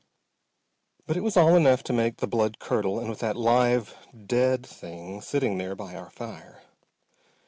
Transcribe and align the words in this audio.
But 1.05 1.15
it 1.15 1.21
was 1.21 1.37
all 1.37 1.55
enough 1.55 1.83
to 1.83 1.93
make 1.93 2.17
the 2.17 2.27
blood 2.27 2.57
curdle, 2.57 3.07
with 3.07 3.19
that 3.19 3.35
live, 3.37 3.95
dead 4.25 4.65
thing 4.65 5.21
sitting 5.21 5.59
there 5.59 5.75
by 5.75 5.93
our 5.95 6.09
fire. 6.09 6.63